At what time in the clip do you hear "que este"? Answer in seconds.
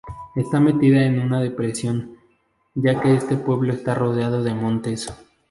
3.01-3.37